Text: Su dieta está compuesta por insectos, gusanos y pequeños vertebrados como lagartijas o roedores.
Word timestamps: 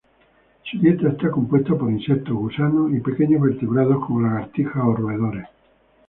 Su 0.63 0.79
dieta 0.79 1.09
está 1.09 1.29
compuesta 1.29 1.75
por 1.75 1.91
insectos, 1.91 2.33
gusanos 2.33 2.91
y 2.91 3.01
pequeños 3.01 3.39
vertebrados 3.39 4.03
como 4.03 4.21
lagartijas 4.21 4.83
o 4.83 4.95
roedores. 4.95 5.45